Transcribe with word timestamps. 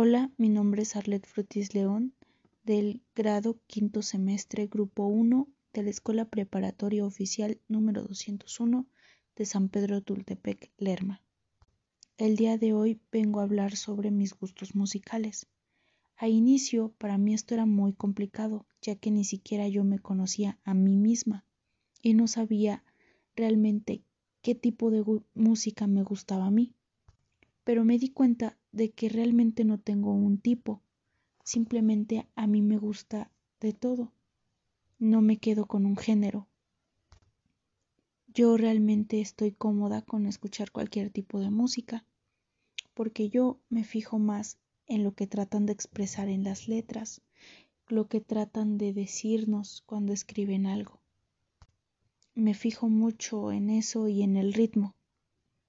Hola, 0.00 0.30
mi 0.36 0.48
nombre 0.48 0.82
es 0.82 0.94
Arlet 0.94 1.26
Frutis 1.26 1.74
León, 1.74 2.14
del 2.62 3.02
grado 3.16 3.58
quinto 3.66 4.00
semestre, 4.00 4.68
grupo 4.68 5.06
1 5.06 5.48
de 5.72 5.82
la 5.82 5.90
Escuela 5.90 6.24
Preparatoria 6.24 7.04
Oficial 7.04 7.60
número 7.66 8.04
201 8.04 8.86
de 9.34 9.44
San 9.44 9.68
Pedro 9.68 10.00
Tultepec, 10.00 10.70
Lerma. 10.78 11.20
El 12.16 12.36
día 12.36 12.58
de 12.58 12.74
hoy 12.74 13.00
vengo 13.10 13.40
a 13.40 13.42
hablar 13.42 13.74
sobre 13.74 14.12
mis 14.12 14.38
gustos 14.38 14.76
musicales. 14.76 15.48
A 16.16 16.28
inicio, 16.28 16.94
para 16.98 17.18
mí 17.18 17.34
esto 17.34 17.54
era 17.54 17.66
muy 17.66 17.92
complicado, 17.92 18.68
ya 18.80 18.94
que 18.94 19.10
ni 19.10 19.24
siquiera 19.24 19.66
yo 19.66 19.82
me 19.82 19.98
conocía 19.98 20.60
a 20.62 20.74
mí 20.74 20.96
misma 20.96 21.44
y 22.02 22.14
no 22.14 22.28
sabía 22.28 22.84
realmente 23.34 24.04
qué 24.42 24.54
tipo 24.54 24.92
de 24.92 25.04
música 25.34 25.88
me 25.88 26.04
gustaba 26.04 26.46
a 26.46 26.52
mí. 26.52 26.72
Pero 27.68 27.84
me 27.84 27.98
di 27.98 28.08
cuenta 28.08 28.56
de 28.72 28.92
que 28.92 29.10
realmente 29.10 29.62
no 29.62 29.78
tengo 29.78 30.14
un 30.14 30.38
tipo, 30.38 30.80
simplemente 31.44 32.26
a 32.34 32.46
mí 32.46 32.62
me 32.62 32.78
gusta 32.78 33.30
de 33.60 33.74
todo. 33.74 34.10
No 34.98 35.20
me 35.20 35.36
quedo 35.36 35.66
con 35.66 35.84
un 35.84 35.98
género. 35.98 36.48
Yo 38.28 38.56
realmente 38.56 39.20
estoy 39.20 39.52
cómoda 39.52 40.00
con 40.00 40.24
escuchar 40.24 40.70
cualquier 40.70 41.10
tipo 41.10 41.40
de 41.40 41.50
música, 41.50 42.06
porque 42.94 43.28
yo 43.28 43.60
me 43.68 43.84
fijo 43.84 44.18
más 44.18 44.56
en 44.86 45.04
lo 45.04 45.12
que 45.12 45.26
tratan 45.26 45.66
de 45.66 45.74
expresar 45.74 46.30
en 46.30 46.44
las 46.44 46.68
letras, 46.68 47.20
lo 47.86 48.08
que 48.08 48.22
tratan 48.22 48.78
de 48.78 48.94
decirnos 48.94 49.82
cuando 49.84 50.14
escriben 50.14 50.64
algo. 50.64 51.02
Me 52.34 52.54
fijo 52.54 52.88
mucho 52.88 53.52
en 53.52 53.68
eso 53.68 54.08
y 54.08 54.22
en 54.22 54.36
el 54.38 54.54
ritmo 54.54 54.94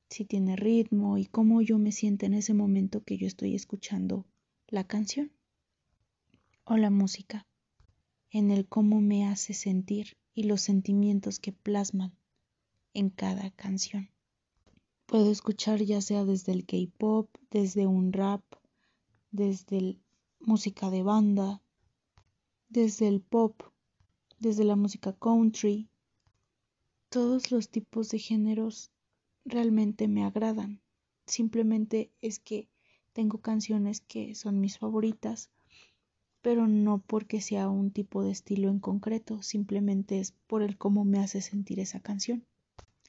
si 0.09 0.25
tiene 0.25 0.55
ritmo 0.55 1.17
y 1.17 1.25
cómo 1.25 1.61
yo 1.61 1.77
me 1.77 1.91
siento 1.91 2.25
en 2.25 2.33
ese 2.33 2.53
momento 2.53 3.03
que 3.03 3.17
yo 3.17 3.27
estoy 3.27 3.55
escuchando 3.55 4.25
la 4.67 4.83
canción 4.83 5.31
o 6.63 6.77
la 6.77 6.89
música, 6.89 7.47
en 8.31 8.51
el 8.51 8.67
cómo 8.67 9.01
me 9.01 9.27
hace 9.27 9.53
sentir 9.53 10.17
y 10.33 10.43
los 10.43 10.61
sentimientos 10.61 11.39
que 11.39 11.51
plasman 11.51 12.15
en 12.93 13.09
cada 13.09 13.51
canción. 13.51 14.09
Puedo 15.05 15.31
escuchar 15.31 15.81
ya 15.81 16.01
sea 16.01 16.25
desde 16.25 16.51
el 16.51 16.65
K-pop, 16.65 17.29
desde 17.49 17.87
un 17.87 18.13
rap, 18.13 18.43
desde 19.31 19.99
música 20.39 20.89
de 20.89 21.03
banda, 21.03 21.61
desde 22.67 23.07
el 23.07 23.21
pop, 23.21 23.63
desde 24.39 24.63
la 24.63 24.75
música 24.75 25.13
country, 25.13 25.89
todos 27.09 27.51
los 27.51 27.69
tipos 27.69 28.09
de 28.09 28.19
géneros 28.19 28.91
realmente 29.45 30.07
me 30.07 30.23
agradan. 30.23 30.81
Simplemente 31.25 32.11
es 32.21 32.39
que 32.39 32.67
tengo 33.13 33.39
canciones 33.39 34.01
que 34.01 34.35
son 34.35 34.59
mis 34.59 34.77
favoritas, 34.77 35.49
pero 36.41 36.67
no 36.67 36.99
porque 36.99 37.41
sea 37.41 37.69
un 37.69 37.91
tipo 37.91 38.23
de 38.23 38.31
estilo 38.31 38.69
en 38.69 38.79
concreto, 38.79 39.41
simplemente 39.41 40.19
es 40.19 40.31
por 40.47 40.61
el 40.61 40.77
cómo 40.77 41.05
me 41.05 41.19
hace 41.19 41.41
sentir 41.41 41.79
esa 41.79 41.99
canción. 41.99 42.45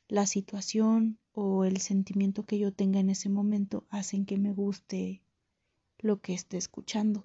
La 0.09 0.27
situación 0.27 1.19
o 1.33 1.65
el 1.65 1.77
sentimiento 1.79 2.45
que 2.45 2.59
yo 2.59 2.73
tenga 2.73 2.99
en 2.99 3.11
ese 3.11 3.29
momento 3.29 3.85
hacen 3.91 4.27
que 4.27 4.37
me 4.37 4.53
guste 4.53 5.23
lo 5.99 6.21
que 6.21 6.35
esté 6.35 6.57
escuchando. 6.57 7.25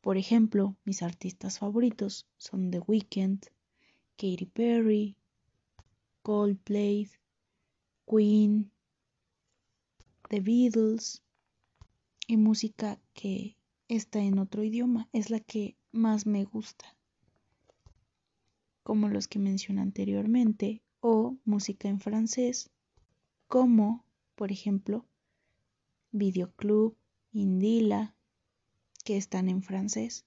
Por 0.00 0.16
ejemplo, 0.16 0.76
mis 0.84 1.02
artistas 1.02 1.58
favoritos 1.58 2.26
son 2.36 2.70
The 2.70 2.80
Weeknd, 2.80 3.44
Katy 4.16 4.46
Perry, 4.46 5.16
Coldplay, 6.22 7.08
Queen, 8.10 8.72
The 10.30 10.40
Beatles 10.40 11.22
y 12.26 12.38
música 12.38 12.98
que 13.12 13.56
está 13.86 14.18
en 14.18 14.40
otro 14.40 14.64
idioma. 14.64 15.08
Es 15.12 15.30
la 15.30 15.38
que 15.38 15.76
más 15.92 16.26
me 16.26 16.44
gusta, 16.44 16.96
como 18.82 19.08
los 19.08 19.28
que 19.28 19.38
mencioné 19.38 19.82
anteriormente, 19.82 20.82
o 20.98 21.36
música 21.44 21.88
en 21.88 22.00
francés, 22.00 22.70
como, 23.46 24.04
por 24.34 24.50
ejemplo, 24.50 25.06
Videoclub, 26.10 26.96
Indila, 27.32 28.16
que 29.04 29.18
están 29.18 29.48
en 29.48 29.62
francés, 29.62 30.24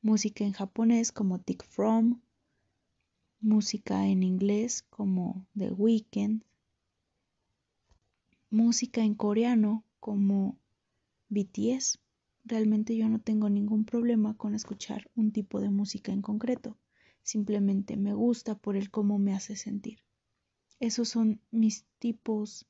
música 0.00 0.44
en 0.44 0.52
japonés 0.52 1.10
como 1.10 1.40
Tick 1.40 1.64
From, 1.64 2.20
música 3.40 4.06
en 4.06 4.22
inglés 4.22 4.84
como 4.90 5.44
The 5.56 5.72
Weeknd, 5.72 6.44
música 8.50 9.02
en 9.02 9.14
coreano 9.14 9.84
como 10.00 10.58
BTS. 11.28 11.98
Realmente 12.44 12.96
yo 12.96 13.08
no 13.08 13.20
tengo 13.20 13.48
ningún 13.48 13.84
problema 13.84 14.36
con 14.36 14.54
escuchar 14.54 15.10
un 15.14 15.32
tipo 15.32 15.60
de 15.60 15.70
música 15.70 16.12
en 16.12 16.22
concreto. 16.22 16.76
Simplemente 17.22 17.96
me 17.96 18.14
gusta 18.14 18.56
por 18.56 18.76
el 18.76 18.90
cómo 18.90 19.18
me 19.18 19.34
hace 19.34 19.56
sentir. 19.56 20.00
Esos 20.80 21.08
son 21.08 21.40
mis 21.50 21.84
tipos 21.98 22.66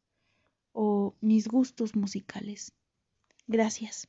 o 0.73 1.15
mis 1.21 1.49
gustos 1.49 1.97
musicales. 1.97 2.73
Gracias. 3.47 4.09